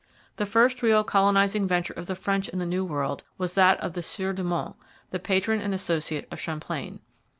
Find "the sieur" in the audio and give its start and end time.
3.93-4.33